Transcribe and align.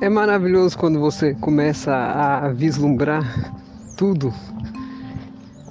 É 0.00 0.08
maravilhoso 0.08 0.76
quando 0.76 1.00
você 1.00 1.34
começa 1.34 1.94
a 1.94 2.52
vislumbrar 2.52 3.52
tudo 3.96 4.32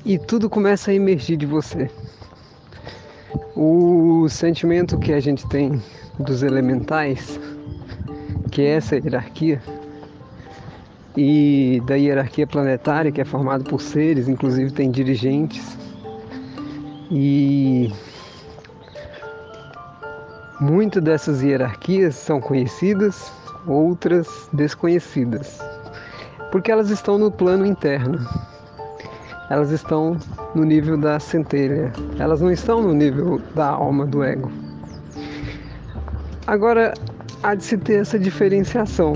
e 0.03 0.17
tudo 0.17 0.49
começa 0.49 0.91
a 0.91 0.93
emergir 0.93 1.37
de 1.37 1.45
você. 1.45 1.89
O 3.55 4.27
sentimento 4.29 4.97
que 4.97 5.13
a 5.13 5.19
gente 5.19 5.47
tem 5.47 5.81
dos 6.19 6.43
elementais, 6.43 7.39
que 8.51 8.61
é 8.61 8.71
essa 8.71 8.95
hierarquia, 8.95 9.61
e 11.17 11.81
da 11.85 11.95
hierarquia 11.95 12.45
planetária, 12.45 13.11
que 13.11 13.21
é 13.21 13.25
formada 13.25 13.63
por 13.63 13.81
seres, 13.81 14.27
inclusive 14.27 14.71
tem 14.71 14.91
dirigentes, 14.91 15.77
e 17.09 17.93
muitas 20.59 21.03
dessas 21.03 21.41
hierarquias 21.41 22.15
são 22.15 22.39
conhecidas, 22.39 23.31
outras 23.67 24.49
desconhecidas, 24.53 25.59
porque 26.51 26.71
elas 26.71 26.89
estão 26.89 27.17
no 27.17 27.31
plano 27.31 27.65
interno 27.65 28.19
elas 29.49 29.69
estão 29.71 30.17
no 30.55 30.63
nível 30.63 30.97
da 30.97 31.19
centelha, 31.19 31.93
elas 32.17 32.41
não 32.41 32.51
estão 32.51 32.81
no 32.81 32.93
nível 32.93 33.39
da 33.53 33.67
alma 33.67 34.05
do 34.05 34.23
ego. 34.23 34.51
Agora, 36.47 36.93
há 37.43 37.53
de 37.53 37.63
se 37.63 37.77
ter 37.77 38.01
essa 38.01 38.17
diferenciação 38.17 39.13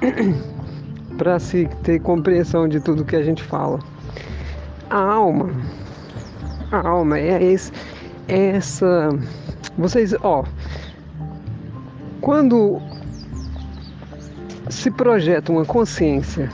para 1.16 1.38
se 1.38 1.68
ter 1.82 2.00
compreensão 2.00 2.68
de 2.68 2.80
tudo 2.80 3.04
que 3.04 3.16
a 3.16 3.22
gente 3.22 3.42
fala. 3.42 3.78
A 4.90 4.98
alma, 4.98 5.50
a 6.70 6.86
alma 6.86 7.18
é, 7.18 7.42
esse, 7.42 7.72
essa. 8.28 9.08
Vocês, 9.76 10.14
ó, 10.22 10.44
quando 12.20 12.80
se 14.68 14.90
projeta 14.90 15.52
uma 15.52 15.64
consciência 15.64 16.50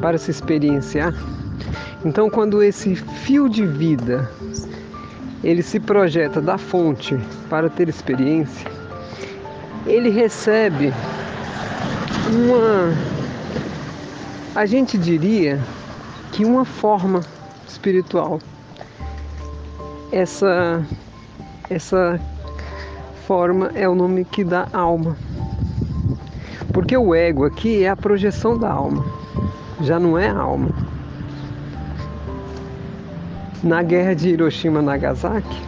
para 0.00 0.18
se 0.18 0.30
experienciar, 0.30 1.14
então, 2.04 2.30
quando 2.30 2.62
esse 2.62 2.94
fio 2.94 3.48
de 3.48 3.66
vida 3.66 4.30
ele 5.42 5.62
se 5.62 5.78
projeta 5.80 6.40
da 6.40 6.56
fonte 6.56 7.18
para 7.48 7.68
ter 7.68 7.88
experiência, 7.88 8.70
ele 9.86 10.08
recebe 10.08 10.92
uma, 12.28 12.94
a 14.54 14.66
gente 14.66 14.96
diria 14.96 15.58
que 16.32 16.44
uma 16.44 16.64
forma 16.64 17.20
espiritual. 17.68 18.40
Essa, 20.10 20.82
essa 21.68 22.18
forma 23.26 23.70
é 23.74 23.86
o 23.88 23.94
nome 23.94 24.24
que 24.24 24.42
dá 24.42 24.66
alma. 24.72 25.16
Porque 26.72 26.96
o 26.96 27.14
ego 27.14 27.44
aqui 27.44 27.84
é 27.84 27.90
a 27.90 27.96
projeção 27.96 28.56
da 28.56 28.70
alma, 28.70 29.04
já 29.82 29.98
não 29.98 30.18
é 30.18 30.28
alma. 30.28 30.70
Na 33.62 33.82
guerra 33.82 34.14
de 34.14 34.30
Hiroshima 34.30 34.80
Nagasaki, 34.80 35.62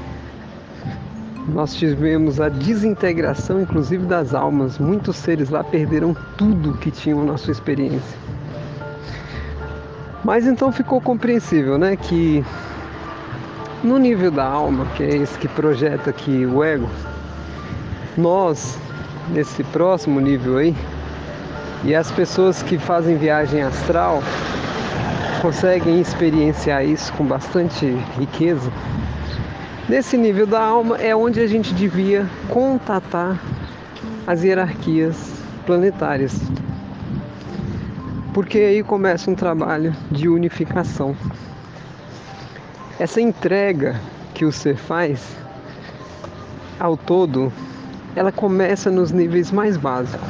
nós 1.48 1.74
tivemos 1.74 2.40
a 2.40 2.48
desintegração, 2.48 3.60
inclusive 3.60 4.06
das 4.06 4.34
almas. 4.34 4.78
Muitos 4.78 5.16
seres 5.16 5.50
lá 5.50 5.64
perderam 5.64 6.16
tudo 6.38 6.78
que 6.78 6.90
tinham 6.90 7.24
na 7.24 7.36
sua 7.36 7.52
experiência. 7.52 8.18
Mas 10.24 10.46
então 10.46 10.70
ficou 10.70 11.00
compreensível, 11.00 11.76
né, 11.76 11.96
que 11.96 12.44
no 13.82 13.98
nível 13.98 14.30
da 14.30 14.44
alma, 14.44 14.86
que 14.96 15.02
é 15.02 15.16
esse 15.16 15.38
que 15.38 15.48
projeta 15.48 16.10
aqui 16.10 16.44
o 16.44 16.62
ego, 16.62 16.88
nós, 18.16 18.78
nesse 19.30 19.64
próximo 19.64 20.20
nível 20.20 20.58
aí, 20.58 20.76
e 21.84 21.94
as 21.94 22.10
pessoas 22.10 22.62
que 22.62 22.76
fazem 22.78 23.16
viagem 23.16 23.62
astral, 23.62 24.22
conseguem 25.40 25.98
experienciar 26.00 26.84
isso 26.84 27.10
com 27.14 27.24
bastante 27.24 27.86
riqueza. 28.18 28.70
Nesse 29.88 30.16
nível 30.16 30.46
da 30.46 30.62
alma 30.62 30.98
é 30.98 31.16
onde 31.16 31.40
a 31.40 31.46
gente 31.46 31.72
devia 31.72 32.26
contatar 32.48 33.40
as 34.26 34.42
hierarquias 34.42 35.32
planetárias. 35.64 36.38
Porque 38.34 38.58
aí 38.58 38.82
começa 38.82 39.30
um 39.30 39.34
trabalho 39.34 39.94
de 40.10 40.28
unificação. 40.28 41.16
Essa 43.00 43.18
entrega 43.18 43.98
que 44.34 44.44
o 44.44 44.52
ser 44.52 44.76
faz 44.76 45.34
ao 46.78 46.98
todo, 46.98 47.50
ela 48.14 48.30
começa 48.30 48.90
nos 48.90 49.10
níveis 49.10 49.50
mais 49.50 49.78
básicos. 49.78 50.28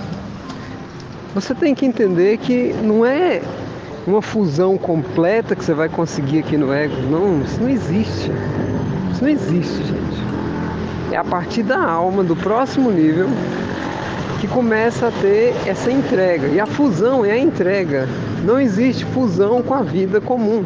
Você 1.35 1.53
tem 1.53 1.75
que 1.75 1.85
entender 1.85 2.39
que 2.39 2.73
não 2.75 3.05
é 3.05 3.43
uma 4.07 4.23
fusão 4.23 4.79
completa 4.79 5.57
que 5.57 5.65
você 5.65 5.75
vai 5.75 5.89
conseguir 5.89 6.39
aqui 6.39 6.57
no 6.57 6.73
ego. 6.73 6.95
Não, 7.11 7.43
isso 7.43 7.61
não 7.61 7.69
existe. 7.69 8.31
Isso 9.11 9.21
não 9.21 9.31
existe, 9.31 9.83
gente. 9.83 11.11
É 11.11 11.17
a 11.17 11.25
partir 11.25 11.65
da 11.65 11.83
alma, 11.83 12.23
do 12.23 12.37
próximo 12.37 12.93
nível, 12.93 13.27
que 14.41 14.47
começa 14.47 15.09
a 15.09 15.11
ter 15.21 15.57
essa 15.67 15.91
entrega. 15.91 16.47
E 16.47 16.61
a 16.61 16.67
fusão 16.67 17.25
é 17.25 17.33
a 17.33 17.39
entrega. 17.39 18.09
Não 18.45 18.61
existe 18.61 19.05
fusão 19.07 19.61
com 19.61 19.75
a 19.75 19.83
vida 19.83 20.21
comum. 20.21 20.65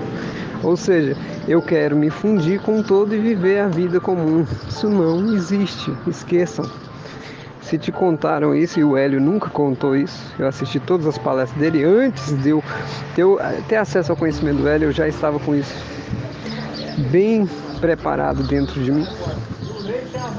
Ou 0.64 0.76
seja, 0.76 1.16
eu 1.46 1.60
quero 1.60 1.94
me 1.94 2.10
fundir 2.10 2.60
com 2.60 2.82
todo 2.82 3.14
e 3.14 3.18
viver 3.18 3.60
a 3.60 3.68
vida 3.68 4.00
comum. 4.00 4.46
Isso 4.68 4.88
não 4.88 5.34
existe. 5.34 5.92
Esqueçam. 6.06 6.68
Se 7.60 7.78
te 7.78 7.92
contaram 7.92 8.54
isso 8.54 8.80
e 8.80 8.84
o 8.84 8.96
Hélio 8.96 9.20
nunca 9.20 9.48
contou 9.48 9.96
isso, 9.96 10.34
eu 10.38 10.46
assisti 10.46 10.78
todas 10.78 11.06
as 11.06 11.16
palestras 11.16 11.58
dele 11.58 11.82
antes 11.82 12.32
de 12.42 12.50
eu 12.50 12.62
ter, 13.14 13.24
ter 13.68 13.76
acesso 13.76 14.12
ao 14.12 14.16
conhecimento 14.16 14.58
do 14.58 14.68
Hélio, 14.68 14.88
eu 14.88 14.92
já 14.92 15.08
estava 15.08 15.38
com 15.38 15.54
isso 15.54 15.74
bem 17.10 17.48
preparado 17.80 18.42
dentro 18.42 18.82
de 18.82 18.92
mim. 18.92 19.06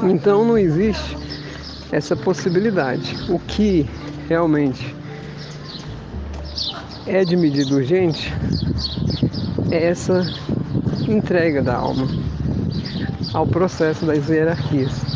Então 0.03 0.45
não 0.45 0.57
existe 0.57 1.17
essa 1.91 2.15
possibilidade. 2.15 3.15
O 3.27 3.39
que 3.39 3.89
realmente 4.29 4.95
é 7.07 7.23
de 7.23 7.35
medida 7.35 7.73
urgente 7.73 8.33
essa 9.71 10.25
entrega 11.07 11.61
da 11.61 11.75
alma 11.75 12.07
ao 13.33 13.45
processo 13.45 14.05
das 14.05 14.29
hierarquias. 14.29 15.14